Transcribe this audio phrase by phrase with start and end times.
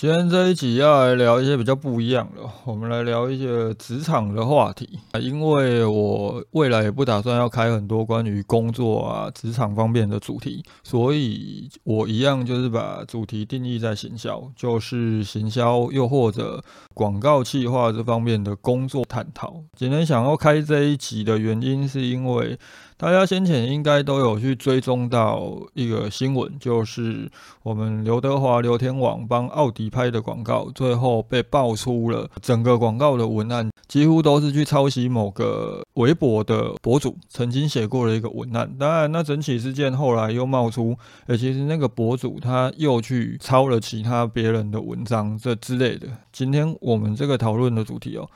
[0.00, 5.20] 今天这一集要来聊一些比较不一样的，我们来聊一些职场的话题啊。
[5.20, 19.54] 因为我未来也不打算要开很多关于工作啊、职场方面的主题，所以我一样就是把主题定义在行销，就是行销又或者广告企划这方面的工作探讨。
[19.76, 22.58] 今天想要开这一集的原因，是因为。
[22.96, 25.40] 大家先前应该都有去追踪到
[25.72, 27.30] 一个新闻，就是
[27.62, 38.72] 我们刘德华、刘天网帮奥迪拍的广告，最后被爆出了整个广告的文案几乎都是去抄袭某个微博的博主曾经写过的一个文案。
[38.78, 46.06] 当然，那整起事件后来又冒出，诶，其实那个博主他又去抄了其他别人的文章这之类的。
[46.32, 48.30] 今天我们这个讨论的主题哦。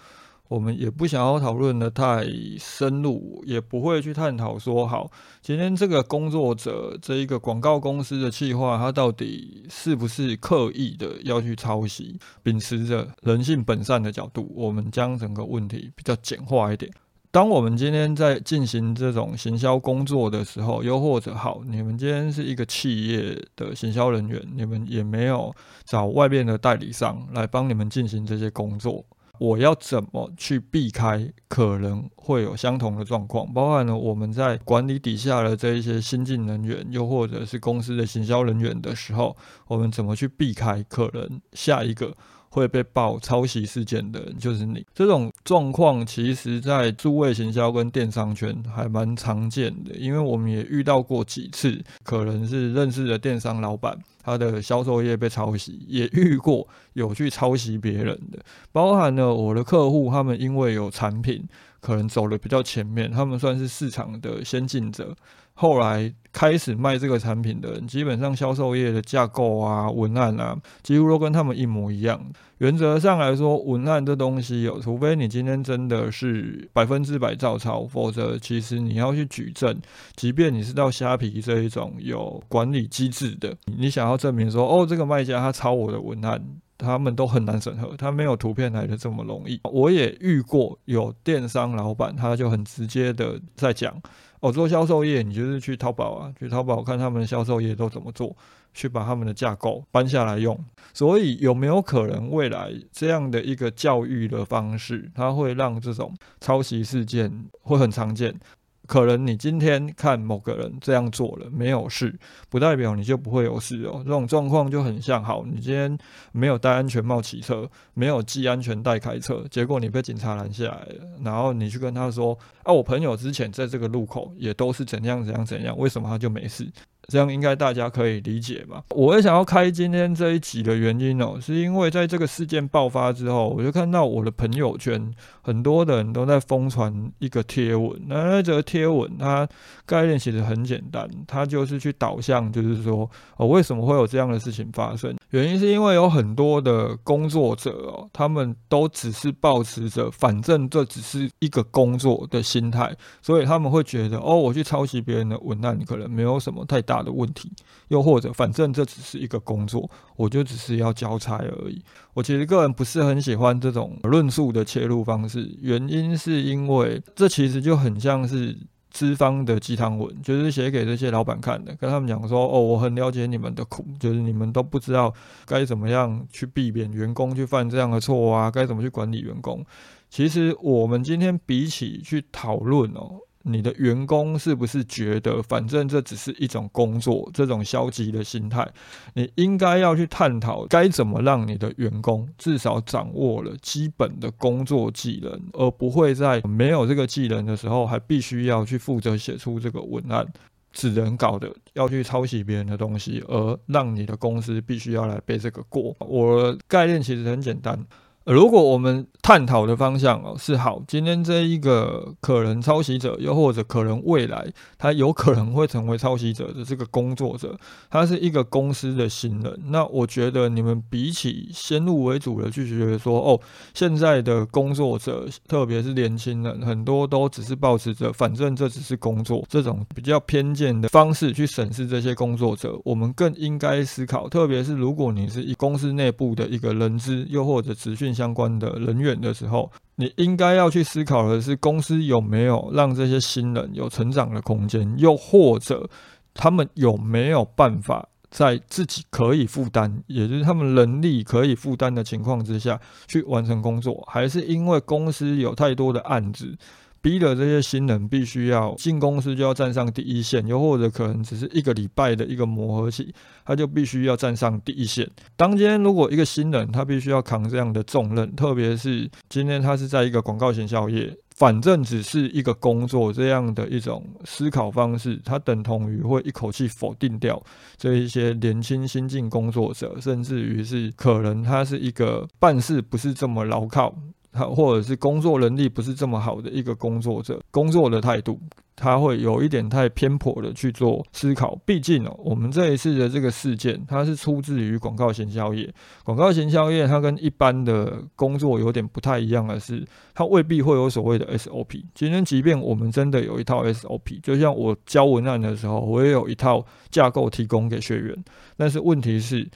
[0.54, 2.24] 我们也不想要讨论的太
[2.60, 5.10] 深入，也不会去探讨说，好，
[5.42, 12.20] 今天这个工作者这一个广告公司的企划，他到底是不是刻意的要去抄袭？
[12.44, 16.88] 秉持着人性本善的角度，我们将整个问题比较简化一点。
[17.32, 25.52] 当我们今天在进行这种行销工作的时候，又或者好，你们今天是一个企业的行销人员，你们也没有
[25.84, 29.04] 找外面的代理商来帮你们进行这些工作。
[29.38, 33.52] 我要怎么去避开可能会有相同的状况？
[33.52, 42.14] 包含了我们在管理底下的这一些新进人员，又或者是公司的行销人员的时候，我们怎么去避开可能下一个？
[42.50, 44.86] 会被爆抄袭事件的人就是你。
[44.94, 58.38] 这种状况其实，在诸位行销跟电商圈还蛮常见的，因为我们也遇到过几次，可能是认识的电商老板，他的销售业被抄袭，也遇过有去抄袭别人的，
[58.72, 61.46] 包含了我的客户，他们因为有产品
[61.80, 65.14] 可能走的比较前面，他们算是市场的先进者。
[65.56, 72.20] 后来开始卖这个产品的人，基本上销售业的架构啊、文案啊，几乎都跟他们一模一样。
[72.64, 79.78] 原则上来说，文案这东西有，除非你今天真的是百分之百照抄，否则其实你要去举证，
[80.16, 86.42] 即便你是到虾皮这一种有管理机制的，你想要证明说，哦，这个卖家他抄我的文案，
[86.78, 89.60] 他们都很难审核，他没有图片来的这么容易。
[89.64, 93.94] 我也遇过有电商老板，他就很直接的在讲。
[94.44, 98.36] 我做销售业，你就是去淘宝啊，去淘宝看他们的销售业都怎么做，
[98.74, 100.54] 去把他们的架构搬下来用。
[100.92, 108.38] 所以有没有可能未来这样的一个教育的方式，它会让这种抄袭事件会很常见？
[108.86, 112.14] 可能你今天看某个人这样做了没有事，
[112.48, 114.02] 不代表你就不会有事哦。
[114.04, 115.96] 这种状况就很像，好，你今天
[116.32, 126.70] 没有戴安全帽骑车，没有系安全带开车，结果你被警察拦下来了，然后你去跟他说，啊，我朋友之前在这个路口也都是怎样怎样怎样，为什么他就没事？
[127.08, 128.82] 这样应该大家可以理解吧？
[128.90, 135.12] 我也想要开今天这一集的原因哦，是因为在这个事件爆发之后，我就看到我的朋友圈
[135.42, 138.00] 很多人都在疯传一个贴文。
[138.06, 139.46] 那这个贴文它
[139.84, 145.14] 概念其实很简单，它就是去导向，就是说哦，为什么会有这样的事情发生？
[145.30, 156.93] 原因是因为有很多的工作者哦，他们都只是保持着反正这只是一个工作的心态，所以他们会觉得哦，我去抄袭别人的文案，可能没有什么太大。
[156.94, 157.50] 大的问题，
[157.88, 161.82] 又或者反正这只是一个工作，我就只是要交差而已。
[162.14, 168.56] 我其实个人不是很喜欢这种论述的切入方式，原因是因为这其实就很像是
[168.90, 175.12] 资方的鸡汤文，就是写给这些老板看的，跟他们讲说：“哦，我很了解你们的苦，就是你们都不知道
[175.44, 179.64] 该怎么样去避免员工去犯这样的错啊，该怎么去管理员工。”
[180.08, 183.18] 其实我们今天比起去讨论哦。
[183.46, 188.66] 你的员工是不是觉得，反正这只是一种工作，这种消极的心态，
[189.14, 200.26] 你应该要去探讨该怎么让你的员工至少掌握了基本的工作技能，而不会在没有这个技能的时候，还必须要去负责写出这个文案，
[200.72, 205.94] 只能搞的要去抄袭别人的东西，而让你的公司必须要来背这个锅。
[206.00, 207.78] 我概念其实很简单。
[208.24, 214.46] 如果我们探讨的方向哦是好，今天这一个可能抄袭者，又或者可能未来
[214.78, 217.54] 他有可能会成为抄袭者的这个工作者，
[217.90, 223.38] 他是一个公司的新人，那我觉得你们比起先入为主的去觉得说，哦，
[223.74, 238.13] 现在的工作者，特别是年轻人，很多都只是保持着反正这只是工作这种比较偏见的方式去审视这些工作者，我们更应该思考，特别是如果你是一公司内部的一个人资，又或者资讯。
[238.14, 245.88] 相关的人员的时候，你应该要去思考的是，公司有没有让这些新人有成长的空间，又或者
[246.32, 256.56] 他们有没有办法在自己可以负担，也就是他们能力可以负担的情况之下去完成工作，还是因为公司有太多的案子？
[257.04, 263.14] 逼的这些新人必须要进公司就要站上第一线，又或者可能只是一个礼拜的一个磨合期，
[263.44, 265.06] 他就必须要站上第一线。
[265.36, 277.42] 当今天如果一个新人他必须要扛这样的重任，特别是今天他是在一个广告行销业，反正只是一个工作这样的一种思考方式，他等同于会一口气否定掉
[277.76, 283.94] 这一些年轻新进工作者，甚至于是可能他是一个办事不是这么牢靠。
[284.34, 288.38] 他或者是工作能力不是这么好的一个工作者，工作的态度
[288.74, 291.56] 他会有一点太偏颇的去做思考。
[291.64, 295.72] 毕竟哦，我们这一次的这个事件，它是出自于广告行销业。
[296.02, 301.84] 广告行销业它跟一般的工作有点不太一样的是，它未必会有所谓的 SOP。
[301.94, 308.24] 今天即便我们真的有一套 SOP，就像我教文案的时候，我也有一套架构提供给学员。
[308.56, 309.48] 但是问题是，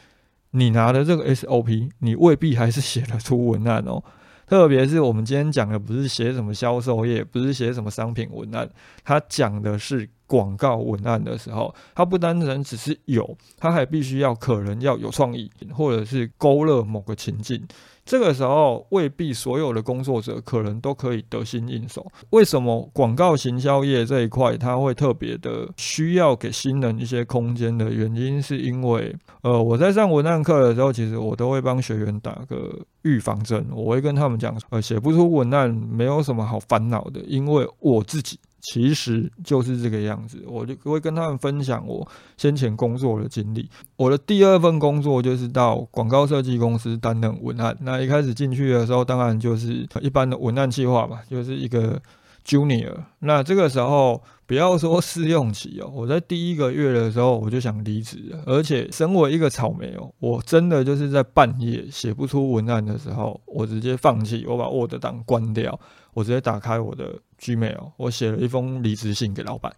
[0.52, 4.00] 你拿的这个 SOP，你未必还是写得出文案哦。
[4.48, 8.68] 特别是我们今天讲的，不是写什么销售业，不是写什么商品文案，
[9.04, 17.60] 它讲的是广告文案的时候，他不单纯只是有，他还必须要可能要有创意，或者是勾勒某个情境。
[18.04, 22.06] 这个时候未必所有的工作者可能都可以得心应手。
[22.30, 38.38] 为什么广告行销业这一块它会特别的需要给新人一些空间的原因，是因为呃我在上文案课的时候，其实我都会帮学员打个预防针，我会跟他们讲，呃写不出文案没有什么好烦恼的，因为我自己。
[38.60, 42.06] 其实就是这个样子，我就会跟他们分享我
[42.36, 43.68] 先前工作的经历。
[43.96, 47.76] 我的第二份工作就是到广告设计公司担任文案。
[47.80, 52.00] 那一开始进去的时候，当然就是一般的文案计划嘛，就是一个
[52.48, 52.94] junior。
[53.18, 58.34] 那这个时候不要说试用期哦， 我在第一个月的时候我就想离职。
[58.46, 65.78] 而且身为一个草莓哦，我真的就是在半夜写不出文案的时候，我直接放弃，我把 Word 档关掉。
[66.14, 69.72] 我直接打开我的 Gmail，我写了一封离职信给老板。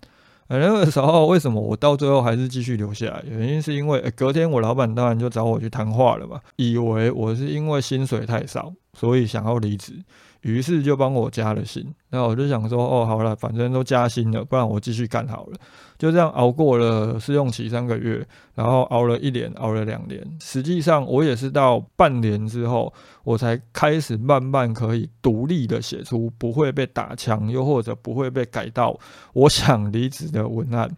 [0.48, 3.22] 那个时候为什么我到最后还是继续留下来？
[3.28, 9.92] 原因是因为隔天我老板当然就找我去谈话了嘛，以为我是因为薪水太少，所以想要离职。
[10.42, 15.58] 于是就帮我加了薪，那我就想说，哦，好了，反正都加薪了，不然我继续干好了。
[15.98, 20.18] 就这样熬过了试用期三个月，然后熬了一年，熬了两年。
[20.40, 22.90] 实际上我也是到半年之后，
[23.22, 28.98] 我才开始慢慢可以独立的写出不会被打枪，又或者不会被改到
[29.34, 30.90] 我想离职的文案。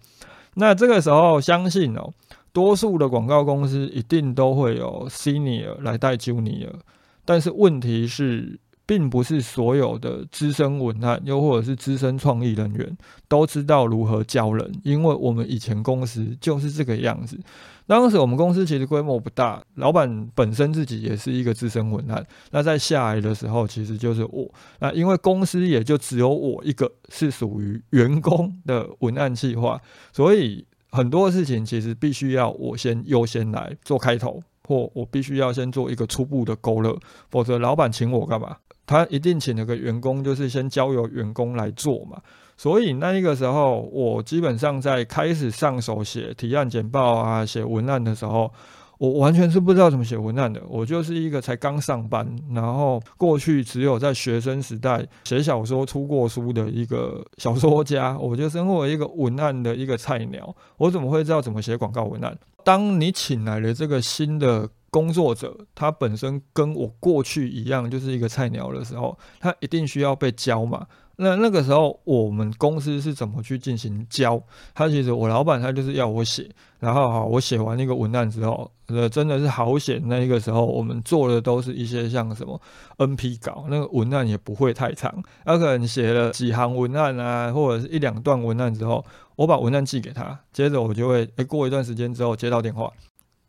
[0.55, 2.15] 那这个时候，相信哦，
[2.53, 6.71] 多数的广告公司一定都会有 senior 来带 junior，
[7.25, 8.61] 但是问题是。
[8.85, 12.97] 并不是所有的资深文案，又或者是资深创意人员
[13.29, 17.39] 都知道如何教人，因为我们以前公司就是这个样子。
[17.87, 22.25] 当时我们公司其实规模不大，老板本身自己也是一个资深文案。
[22.51, 24.49] 那在下来的时候，其实就是我。
[24.79, 29.81] 那因为公司也就只有我一个是属于员工的文案计划，
[30.13, 36.97] 所以很多事情其实必须要我先优先来做开头，或我必须要先做一个初步的勾勒，
[37.31, 38.57] 否则老板请我干嘛？
[38.93, 42.21] 他一定请了个员工，就是先交由员工来做嘛。
[42.59, 48.53] 所以那一个时候，我基本上在开始上手写提案简报啊、写文案的时候，
[48.99, 50.63] 我完全是不知道怎么写文案的。
[50.69, 62.37] 我就是一个才刚上班，然后过去只有在学生时代写小说出过书的一个小说家， 我就身为一个文案的一个菜鸟，我怎么会知道怎么写广告文案？
[62.63, 64.69] 当你请来了这个新的。
[64.93, 70.87] 工作者他本身跟我过去一样，就是一个菜鸟的时候，他一定需要被教嘛。
[71.17, 74.43] 那那个时候我们公司是怎么去进行教？
[74.75, 76.47] 他其实我老板他就是要我写，
[76.79, 79.99] 然后好我写完那个文案之后，呃真的是好写。
[80.05, 82.61] 那一个时候我们做的都是一些像什么
[82.99, 89.05] NP 稿，那个文案也不会太长，他可能写了几行文案啊，或者是一两段文案之后，
[89.37, 92.91] 我把文案寄给他，接着我就会诶过一段时间之后接到电话。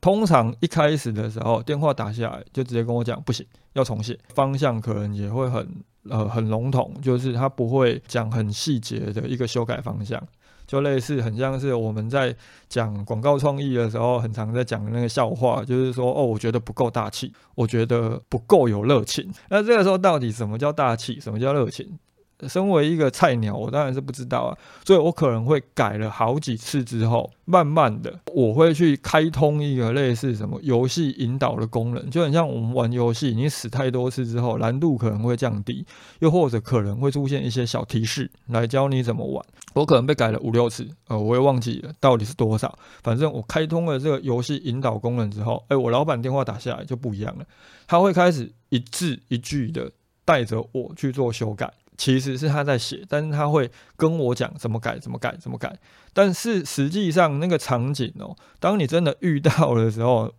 [0.04, 5.66] 通常一开始的时候，电话打下来就直接跟我讲不行，要重写，方向可能也会很
[6.10, 10.22] 呃很笼统，就是他不会讲很细节的一个修改方向。
[10.68, 12.36] 就类似很像是我们在
[12.68, 19.32] 讲广告创意的时候，很常在讲那个笑话，就是说哦，我觉得不够大气，我觉得不够有热情。
[19.48, 21.98] 那这个时候到底什么叫大气，什么叫热情？
[22.48, 35.86] 身为一个菜鸟，我当然是不知道啊，所以我可能会改了好几次之后，慢慢的我会去开通一个类似什么游戏引导的功能，就很像我们玩游戏，你死太多次之后，难度可能会降低，
[36.20, 39.46] 又或者可能会出现一些小提示来教你怎么玩。
[39.74, 47.46] 我可能被改了五六次，呃，我也忘记了到底是多少，反正我开通了这个游戏引导功能之后，哎，我老板电话打下来就不一样了，
[47.88, 49.92] 他会开始一字一句的
[50.24, 51.74] 带着我去做修改。
[51.98, 55.78] 其实是他在写，但是他会跟我讲怎么改，怎么改，怎么改。
[56.14, 60.32] 但是实际上那个场景哦，当你真的遇到的时候，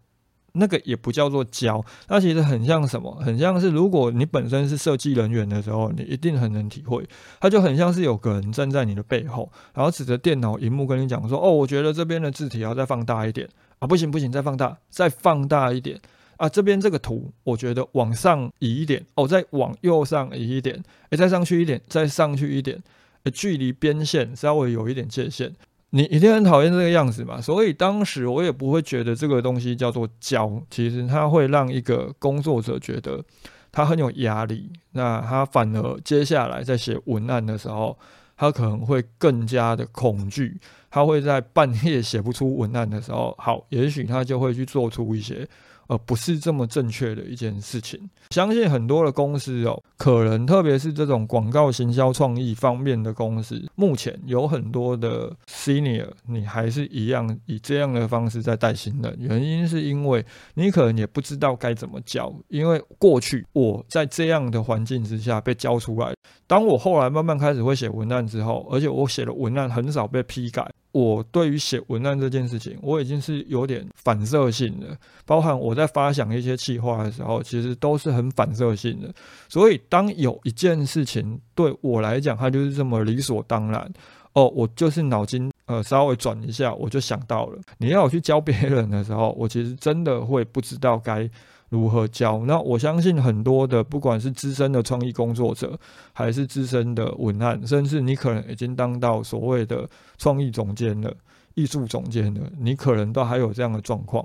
[0.53, 3.13] 那个也不叫做教，它其实很像什么？
[3.17, 7.05] 很像是如果你本身是设计人员的时候，你一定很能体会。
[7.41, 13.49] 它就很像是有个人站在你的背后，然后指着电脑荧幕跟你讲说：“哦，我觉得这边的字体要再放大一点
[13.81, 16.01] 啊，不行不行，再放大，再放大一点。”
[16.45, 22.79] 啊，这边这个图，我觉得往上移一点哦，再往右上移一点，诶，再上去一点，再上去一点，
[23.23, 25.51] 诶，距离边线稍微有一点界限。
[25.89, 27.41] 你一定很讨厌这个样子嘛？
[27.41, 33.25] 所以当时我也不会觉得这个东西叫做教，其实它会让一个工作者觉得
[33.73, 37.97] 他很有压力，那他反而接下来在写文案的时候，
[38.37, 40.61] 他可能会更加的恐惧，
[40.91, 45.49] 他会在半夜写不出文案的时候，好，也许他就会去做出一些。
[45.89, 48.01] 而不是这么正确的一件事情。
[48.31, 59.17] 相信很多的公司哦，可能特别是这种广告行销创意方面的公司，目前有很多的 senior，你还是一样以这样的方式在带新人。
[59.19, 60.25] 原因是因为
[60.55, 66.15] 你可能也不知道该怎么教，因为过去我在这样的环境之下被教出来。
[66.47, 70.71] 当我后来慢慢开始会写文案之后，而且我写的文案很少被批改。
[70.93, 74.97] 我对于写文案这件事情，我已经是有点反射性的，
[75.27, 79.13] 包含我在发想一些企划的时候，其实都是很反射性的。
[79.49, 83.93] 所以，当有一件事情对我来讲，它就是这么理所当然，
[84.35, 87.59] 哦，我就是脑筋呃稍微转一下，我就想到了。
[87.79, 91.29] 你要我去教别人的时候，我其实真的会不知道该。
[91.71, 92.39] 如何教？
[92.47, 95.79] 那我相信很多的，不管是资深的创意工作者，
[96.13, 101.13] 还是资深的文案，甚至你可能已经当到所谓的创意总监了、
[101.55, 104.25] 艺术总监了，你可能都还有这样的状况。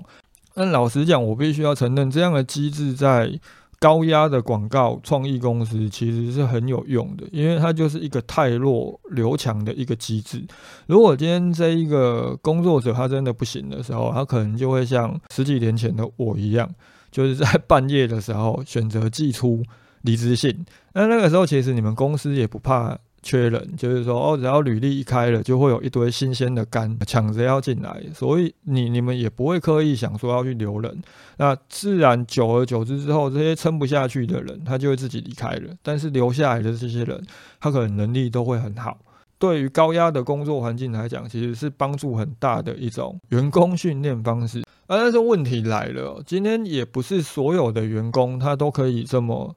[0.54, 3.32] 但老实讲，我必须要承认，这样的机制在
[3.78, 10.44] 高压的广告创意公司其实是很有用的，因为它就是一个太弱留强的一个机制。
[10.86, 16.68] 如果今天这一个工作者他真的不行的时候，他可能就会像十几年前的我一样。
[17.10, 19.62] 就是在半夜的时候选择寄出
[20.02, 20.64] 离职信，
[20.94, 31.02] 那 那个时候其实你们公司也不怕缺人，就是说哦，只要履历一开了，就会有一堆新鲜的肝抢着要进来，所以你你们也不会刻意想说要去留人，
[31.36, 37.22] 那自然久而久之之后，这些撑不下去的人，他就会自己离开了，但是留下来的这些人，
[37.60, 38.98] 他可能能力都会很好。
[39.38, 44.62] 对于高压的工作环境来讲，其实是帮助很大的一种员工训练方式。
[44.98, 49.54] 但是问题来了，今天也不是所有的员工他都可以这么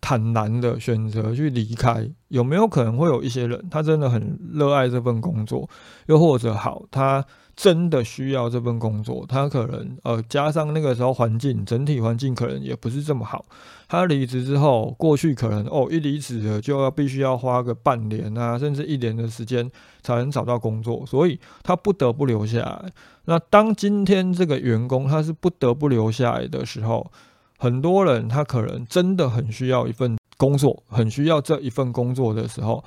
[0.00, 2.10] 坦然的选择去离开。
[2.28, 5.68] 有没有可能会有一些人，他真的很热爱这份工作，
[6.06, 7.24] 又或者好他。
[7.56, 13.44] 真的需要这份工作，他可能呃加上那个时候环境整体环境可能也不是这么好。
[13.88, 19.70] 他离职之后，过去可能哦一离职了就要必须要花个半年啊，甚至一年的时间
[20.02, 22.92] 才能找到工作，所以他不得不留下来。
[23.26, 27.10] 那当今天这个员工他是不得不留下来的时候，
[27.58, 32.82] 很多人他可能真的很需要一份工作，很需要这一份工作的时候。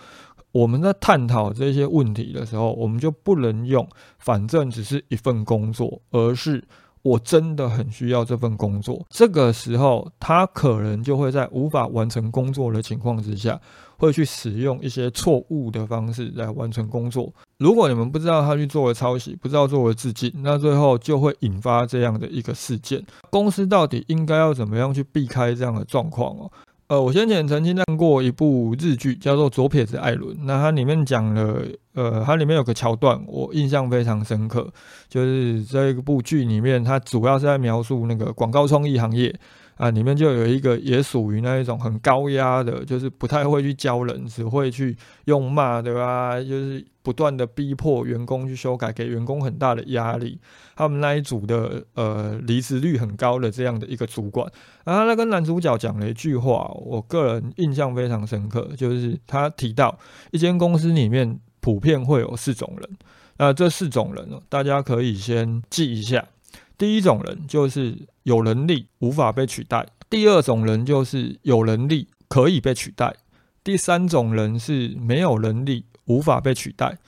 [0.51, 3.87] 我们在探讨这些问题的时候，我们就不能用
[4.17, 6.63] “反正只是一份工作”，而是
[7.03, 9.05] 我真的很需要这份工作。
[9.09, 13.59] 这个时候，他可能就会在无法完成工作的情况之下，
[13.97, 17.31] 会去使用一些错误的方式来完成工作。
[17.59, 23.03] 如果你们不知道他去做了抄袭，不知道做了致敬，那最后就会引发这样的一个事件。
[23.29, 26.51] 公司到底应该要怎么样去避开这样的状况哦？
[26.87, 30.33] 呃，我先前曾经看过一部日剧，叫做《左撇子艾伦》。
[30.43, 31.61] 那它里面讲了，
[31.93, 34.71] 呃，它里面有个桥段，我印象非常深刻，
[35.09, 39.37] 就是这一部剧里面，它主要是在描述那个广告创意行业。
[39.77, 50.39] 啊，里面就有一个也属于那一种很高压的，就是不太会去教人，只会去用骂的啊，就是不断的逼迫员工去修改，给员工很大的压力。
[50.75, 54.51] 他们那一组的呃离职率很高的这样的一个主管，
[54.83, 59.97] 然后他跟男主角讲了一句话，我个人印象非常深刻，就是他提到
[60.31, 62.89] 一间公司里面普遍会有四种人，
[63.37, 66.25] 那这四种人哦，大家可以先记一下。
[66.77, 73.15] 第一种人就是有能力无法被取代，第二种人就是有能力可以被取代，
[73.63, 76.99] 第三种人是没有能力无法被取代，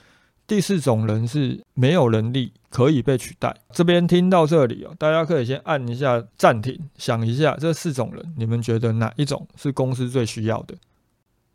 [0.48, 3.56] 第四种人是没有能力可以被取代。
[3.72, 10.74] 这边听到这里哦，大家可以先按一下暂停，想一下这四种人，你们觉得哪一种是公司最需要的？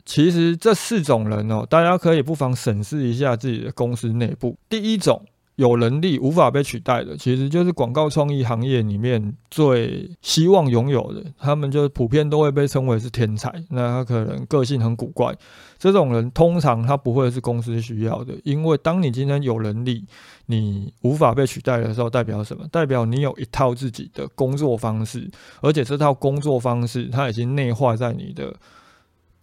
[0.05, 4.57] 其实这四种人哦，大家可以不妨审视一下自己的公司内部。
[4.69, 5.21] 第一种。
[5.55, 11.23] 有能力无法被取代的，其实就是广告创意行业里面最希望拥有的。
[11.37, 13.49] 他们就普遍都会被称为是天才。
[13.69, 15.33] 那他可能个性很古怪，
[15.77, 18.33] 这种人通常他不会是公司需要的。
[18.43, 20.03] 因为当你今天有能力，
[20.47, 22.67] 你无法被取代的时候，代表什么？
[22.69, 25.31] 代表你有一套自己的工作方式，
[25.61, 28.53] 而且这套工作方式它已经内化在你的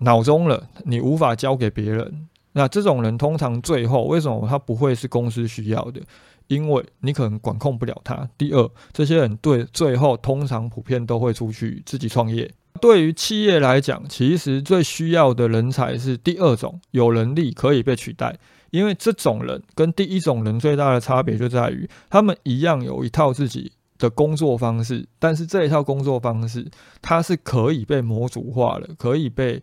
[0.00, 2.28] 脑中了，你无法交给别人。
[2.52, 6.00] 那这种人通常最后为什么他不会是公司需要的？
[6.48, 8.28] 因为你可能管控不了他。
[8.36, 12.50] 第二，这些人对最后通常普遍都会出去自己创业。
[12.80, 18.36] 对于企业来讲，其实最需要的人才是第二种，有能力可以被取代。
[18.70, 29.62] 因为这种人跟第一种人最大的差别就在于，他们一样有一套自己的工作方式，但是这一套工作方式它是可以被模组化的，可以被。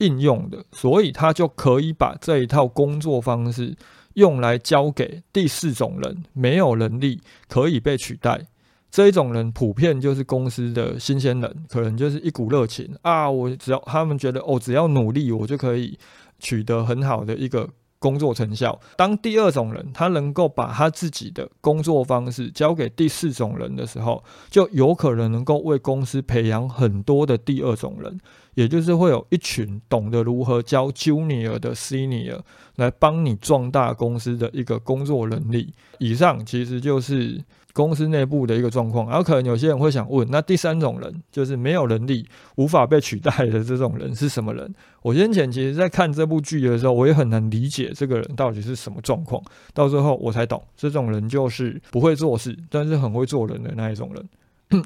[0.00, 3.74] 应用的，所以他就可以把这一套工作方式
[4.14, 8.46] 用来交给第四种人，没有能力可以被取代。
[8.90, 15.96] 这一种人普遍就是公司的新鲜人，可能就是一股热情啊，我只要他们觉得哦，只要努力，我就可以
[16.40, 17.68] 取得很好的一个。
[18.00, 18.76] 工作成效。
[18.96, 28.18] 当第二种人他能够把他自己的工作方式交给第四种人的时候，就有可能能够为公司培养很多的第二种人，
[28.54, 32.40] 也就是会有一群懂得如何教 junior 的 senior
[32.76, 35.72] 来帮你壮大公司的一个工作能力。
[35.98, 37.40] 以上其实就是。
[37.72, 44.74] 公司内部的一个状况，然后可能有些人会想问，那第三种人就是没有能力、无法被取代的这种人是什么人？
[45.02, 54.28] 我先前其实在看这部剧的时候，我也很难理解这个人到底是什么状况，到最后我才懂，这种人就是不会做事，但是很会做人的那一种人。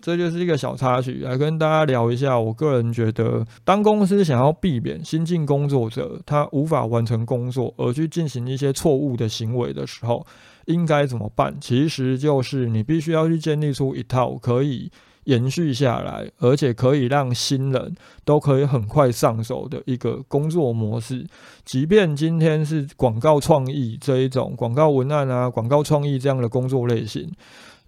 [0.03, 2.39] 这就是一个小插曲，来跟大家聊一下。
[2.39, 10.27] 我个人觉得，当公司想要避免新进工作者他无法完成工作，而去进行一些错误的行为的时候。
[10.67, 11.55] 应该怎么办？
[11.61, 14.91] 其实就是你必须要去建立出一套可以
[15.25, 17.95] 延续下来，而且可以让新人
[18.25, 21.27] 都可以很快上手的一个工作模式。
[21.67, 27.31] 即便今天是广告创意这一种广告文案啊、广告创意这样的工作类型，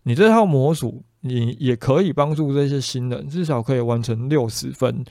[0.02, 5.04] 你这套模组你也可以帮助这些新人至少可以完成六十分。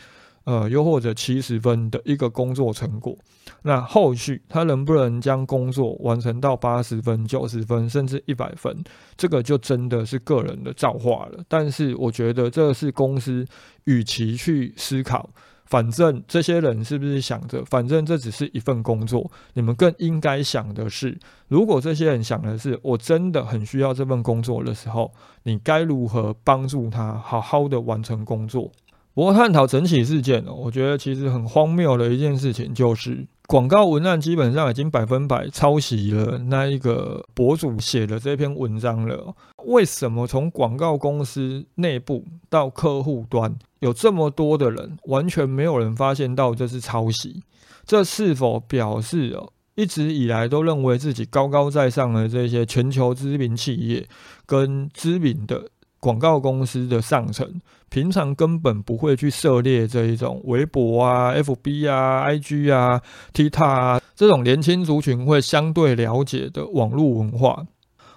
[0.45, 3.17] 呃，又或者七十分的一个工作成果，
[3.63, 8.71] 那后续他能不能将工作完成到八十分、九十分，甚至一百分，
[9.17, 11.43] 这个就真的是个人的造化了。
[11.47, 13.43] 但是我觉得这是公司
[13.86, 15.28] 与其去思考，
[15.65, 25.12] 反正这些人是不是想着，反正这只是一份工作，你们更应该想的是，如果这些人想的是我真的很需要这份工作的时候，
[25.43, 28.71] 你该如何帮助他好好的完成工作？
[29.15, 39.34] 不过探讨整起事件呢，我觉得其实很荒谬的一件事情，就是广告文案基本上已经百分百抄袭了那一个博主写的这篇文章了。
[39.67, 47.41] 为什么从广告公司内部到客户端有这么多的人，完全没有人发现到这是抄袭？
[47.86, 54.06] 这是否表示哦，一直以来都认为自己高高在上的这些全球知名企业
[54.45, 55.69] 跟知名的？
[55.97, 57.60] 广告公司的上层
[57.95, 63.01] 平常根本不会去涉猎这一种微博啊、FB 啊、IG 啊、
[63.34, 67.65] TikTok 啊这种年轻族群会相对了解的网络文化。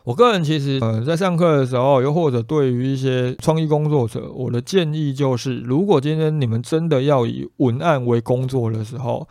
[0.02, 9.28] 我个人其实呃在上课的时候，又或者对于一些创意工作者，我的建议就是，如果今天你们真的要以文案为工作的时候，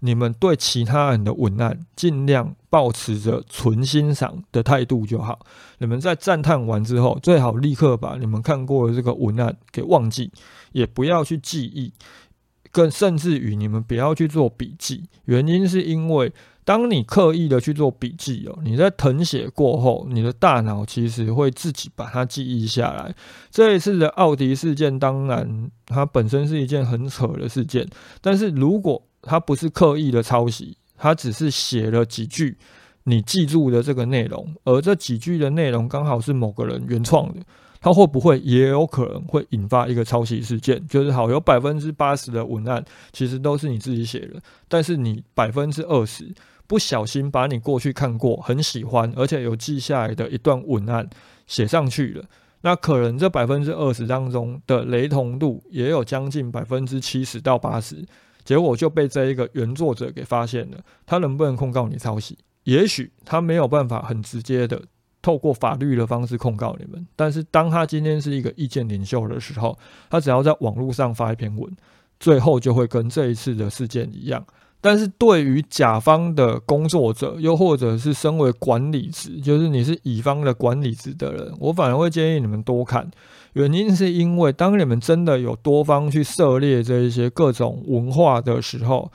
[0.00, 5.38] 你们对其他人的文案尽量保持着纯欣赏的态度就好。
[5.78, 10.30] 你们在赞叹完之后，最好立刻把你们看过的这个文案给忘记，
[10.72, 11.92] 也不要去记忆，
[12.70, 15.04] 更甚至于你们不要去做笔记。
[15.24, 16.32] 原因是因为。
[16.62, 23.12] 当你刻意的去做笔记哦，你在誊写过后，你的大脑其实会自己把它记忆下来。
[23.50, 27.88] 这一次的奥迪事件，当然它本身是一件很扯的事件，
[28.20, 32.56] 但是如果他不是刻意的抄袭，他只是写了几句
[33.04, 37.40] 你记住的这个内容，而这几句的内容刚好是某个人原创的。
[37.82, 40.86] 他会不会也有可能会引发一个抄袭事件？
[40.86, 46.30] 就是好，有百分之八十的文案其实都是你自己写的，但是你百分之二十
[46.66, 51.08] 不小心把你过去看过、很喜欢而且有记下来的一段文案
[51.46, 52.24] 写上去了，
[52.60, 58.04] 那可能这百分之二十当中的雷同度也有将近百分之七十到八十，
[58.50, 60.78] 结果就被这一个原作者给发现了。
[61.06, 62.36] 他能不能控告你抄袭？
[62.64, 64.82] 也许他没有办法很直接的。
[65.22, 71.70] 透过法律的方式控告你们，但是当他今天是一个意见领袖的时候，他只要在网络上发一篇文，
[72.18, 74.42] 最后就会跟这一次的事件一样。
[74.80, 83.10] 但是对于甲方的工作者，又或者是身为管理职，就是你是乙方的管理职的人，我反而会建议你们多看。
[83.52, 89.10] 原因是因为当你们真的有多方去涉猎这一些各种文化的时候，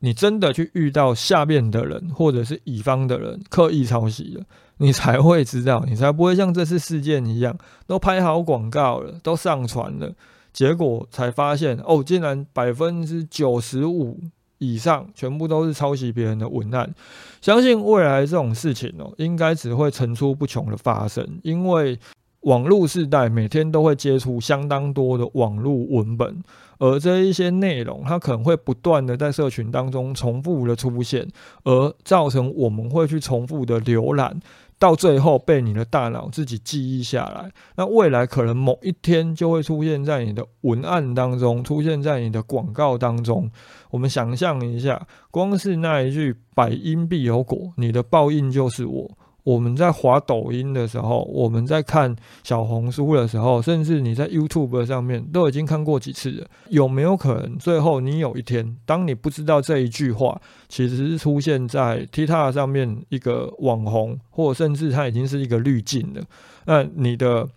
[0.00, 4.44] 你真的去遇到下面的人，或者是乙方的人刻意抄袭了。
[4.78, 10.12] 你才会知道，你才不会像这次事件一样，都拍好广告了，都上传了，
[10.52, 14.20] 结果才发现哦，竟然百分之九十五
[14.58, 16.94] 以上全部都是抄袭别人的文案。
[17.40, 21.98] 相信未来这种事情哦，应该只会层出不穷的发生，因为。
[22.42, 26.44] 网络时代每天都会接触相当多的网络文本，
[26.78, 31.26] 而这一些内容，它可能会不断的在社群当中重复的出现，
[31.64, 34.38] 而造成我们会去重复的浏览，
[34.78, 37.50] 到最后被你的大脑自己记忆下来。
[37.76, 43.50] 那未来可能某一天就会出现在你的文案当中，出现在你的广告当中。
[43.90, 49.10] 我们想象一下，光是那一句“百因必有果”，你的报应就是我。
[49.46, 56.46] 我们在滑抖音的时候，我们在看小红书的时候，甚至你在 YouTube 上面都已经看过几次了。
[56.68, 66.22] 有没有可能最后你有一天，当你不知道这一句话其实是出现在 TikTok 上面一个网红，或甚至它已经是一个滤镜了？
[66.64, 67.48] 那你的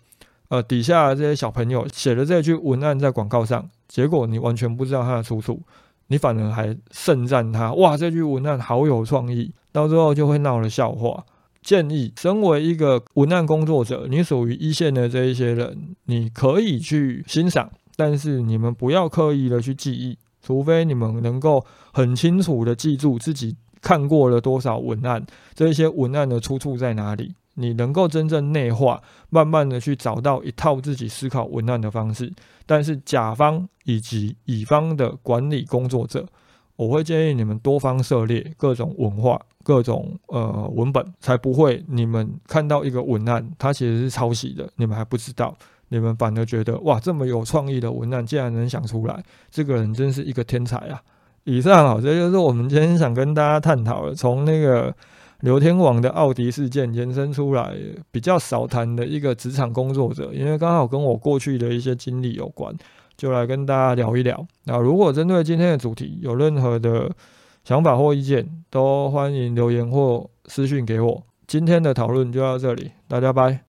[0.46, 5.60] 呃底下这些小朋友写的这句文案在广告上，结果你完全不知道它的出处，
[6.06, 11.24] 你反而还盛赞它，哇，这句文案好有创意，到最后就会闹了笑话。
[11.62, 32.32] 建议，身为一个文案工作者，你属于一线的这一些人，你可以去欣赏，但是你们不要刻意的去记忆，除非你们能够很清楚的记住自己看过了多少文案，这些文案的出处在哪里，你能够真正内化，慢慢的去找到一套自己思考文案的方式。
[32.64, 36.26] 但是甲方以及乙方的管理工作者。
[36.80, 45.54] 我会建议你们多方涉猎各种文化、各种呃文本，才不会你们看到一个文案，它其实是抄袭的，你们还不知道，
[45.88, 51.02] 你们反而觉得哇，这么有创意的文案竟然能想出来，这个人真是一个天才啊！
[51.44, 54.94] 以上啊，这就是我们今天想跟大家探讨的，从那个
[55.40, 57.76] 刘天网的奥迪事件延伸出来
[58.10, 62.74] 比较少谈的一个职场工作者，因为刚好跟我过去的一些经历有关。
[63.20, 64.46] 就来跟大家聊一聊。
[64.64, 67.14] 那如果针对今天的主题有任何的
[67.64, 71.22] 想法或意见，都欢迎留言或私讯给我。
[71.46, 73.69] 今天的讨论就到这里，大家拜。